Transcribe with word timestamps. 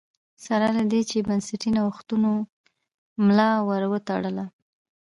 سره 0.45 0.67
له 0.77 0.83
دې 0.91 1.01
چې 1.09 1.25
بنسټي 1.27 1.69
نوښتونو 1.77 2.31
ملا 3.25 3.51
ور 3.67 3.83
وتړله 3.91 4.45